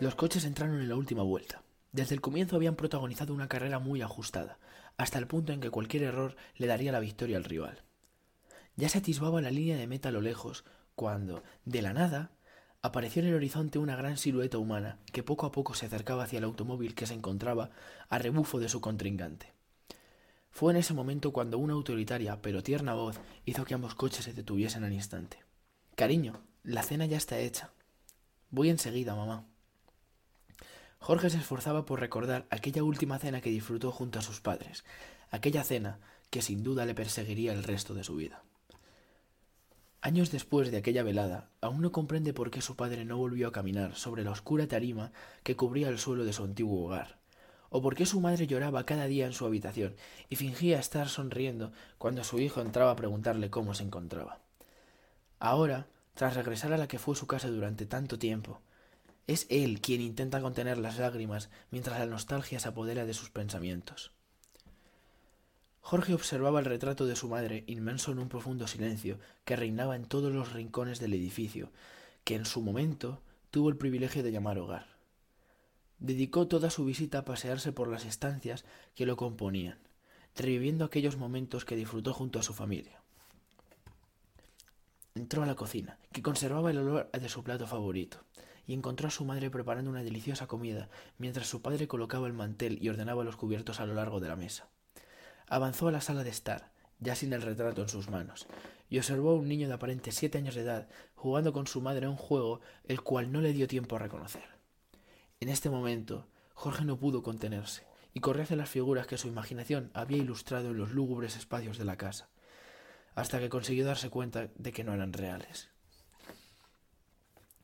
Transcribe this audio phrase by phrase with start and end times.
[0.00, 1.62] Los coches entraron en la última vuelta.
[1.90, 4.58] Desde el comienzo habían protagonizado una carrera muy ajustada,
[4.96, 7.82] hasta el punto en que cualquier error le daría la victoria al rival.
[8.76, 10.64] Ya se atisbaba la línea de meta a lo lejos,
[10.94, 12.30] cuando, de la nada,
[12.80, 16.38] apareció en el horizonte una gran silueta humana que poco a poco se acercaba hacia
[16.38, 17.70] el automóvil que se encontraba
[18.08, 19.52] a rebufo de su contrincante.
[20.52, 24.32] Fue en ese momento cuando una autoritaria pero tierna voz hizo que ambos coches se
[24.32, 25.38] detuviesen al instante.
[25.96, 27.72] Cariño, la cena ya está hecha.
[28.50, 29.44] Voy enseguida, mamá.
[31.08, 34.84] Jorge se esforzaba por recordar aquella última cena que disfrutó junto a sus padres,
[35.30, 38.42] aquella cena que sin duda le perseguiría el resto de su vida.
[40.02, 43.52] Años después de aquella velada, aún no comprende por qué su padre no volvió a
[43.52, 45.10] caminar sobre la oscura tarima
[45.44, 47.16] que cubría el suelo de su antiguo hogar,
[47.70, 49.96] o por qué su madre lloraba cada día en su habitación
[50.28, 54.40] y fingía estar sonriendo cuando su hijo entraba a preguntarle cómo se encontraba.
[55.38, 58.60] Ahora, tras regresar a la que fue su casa durante tanto tiempo,
[59.28, 64.10] es él quien intenta contener las lágrimas mientras la nostalgia se apodera de sus pensamientos.
[65.82, 70.06] Jorge observaba el retrato de su madre inmenso en un profundo silencio que reinaba en
[70.06, 71.70] todos los rincones del edificio,
[72.24, 74.96] que en su momento tuvo el privilegio de llamar hogar.
[75.98, 79.78] Dedicó toda su visita a pasearse por las estancias que lo componían,
[80.36, 83.02] reviviendo aquellos momentos que disfrutó junto a su familia.
[85.14, 88.24] Entró a la cocina, que conservaba el olor de su plato favorito,
[88.68, 92.78] y encontró a su madre preparando una deliciosa comida, mientras su padre colocaba el mantel
[92.80, 94.68] y ordenaba los cubiertos a lo largo de la mesa.
[95.48, 98.46] Avanzó a la sala de estar, ya sin el retrato en sus manos,
[98.90, 102.06] y observó a un niño de aparente siete años de edad jugando con su madre
[102.06, 104.44] a un juego el cual no le dio tiempo a reconocer.
[105.40, 109.90] En este momento, Jorge no pudo contenerse, y corrió hacia las figuras que su imaginación
[109.94, 112.28] había ilustrado en los lúgubres espacios de la casa,
[113.14, 115.70] hasta que consiguió darse cuenta de que no eran reales.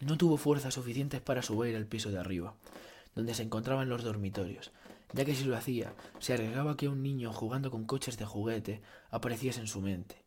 [0.00, 2.54] No tuvo fuerzas suficientes para subir al piso de arriba,
[3.14, 4.70] donde se encontraban los dormitorios,
[5.12, 8.80] ya que si lo hacía, se arriesgaba que un niño jugando con coches de juguete
[9.10, 10.22] apareciese en su mente.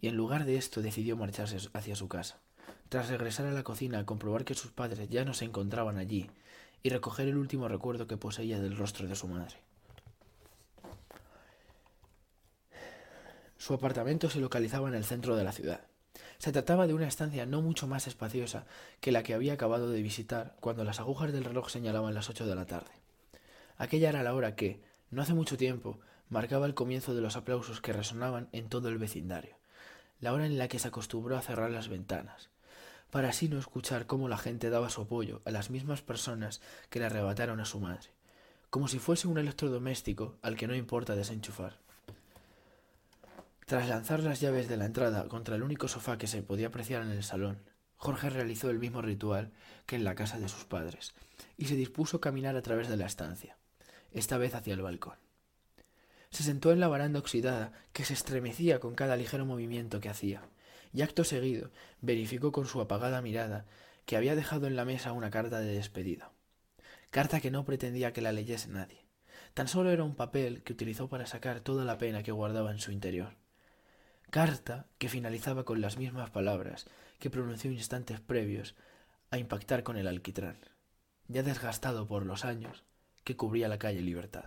[0.00, 2.40] Y en lugar de esto decidió marcharse hacia su casa.
[2.88, 6.30] Tras regresar a la cocina comprobar que sus padres ya no se encontraban allí
[6.82, 9.56] y recoger el último recuerdo que poseía del rostro de su madre.
[13.56, 15.91] Su apartamento se localizaba en el centro de la ciudad.
[16.42, 18.66] Se trataba de una estancia no mucho más espaciosa
[19.00, 22.46] que la que había acabado de visitar cuando las agujas del reloj señalaban las ocho
[22.46, 22.90] de la tarde.
[23.76, 24.82] Aquella era la hora que,
[25.12, 26.00] no hace mucho tiempo,
[26.30, 29.54] marcaba el comienzo de los aplausos que resonaban en todo el vecindario,
[30.18, 32.50] la hora en la que se acostumbró a cerrar las ventanas,
[33.12, 36.60] para así no escuchar cómo la gente daba su apoyo a las mismas personas
[36.90, 38.08] que le arrebataron a su madre,
[38.68, 41.78] como si fuese un electrodoméstico al que no importa desenchufar.
[43.72, 47.00] Tras lanzar las llaves de la entrada contra el único sofá que se podía apreciar
[47.00, 47.62] en el salón,
[47.96, 49.50] Jorge realizó el mismo ritual
[49.86, 51.14] que en la casa de sus padres,
[51.56, 53.56] y se dispuso a caminar a través de la estancia,
[54.10, 55.16] esta vez hacia el balcón.
[56.28, 60.42] Se sentó en la baranda oxidada, que se estremecía con cada ligero movimiento que hacía,
[60.92, 61.70] y acto seguido
[62.02, 63.64] verificó con su apagada mirada
[64.04, 66.30] que había dejado en la mesa una carta de despedida.
[67.10, 69.06] Carta que no pretendía que la leyese nadie.
[69.54, 72.78] Tan solo era un papel que utilizó para sacar toda la pena que guardaba en
[72.78, 73.40] su interior
[74.32, 76.86] carta que finalizaba con las mismas palabras
[77.18, 78.74] que pronunció instantes previos
[79.30, 80.56] a impactar con el alquitrán,
[81.28, 82.82] ya desgastado por los años
[83.24, 84.46] que cubría la calle Libertad.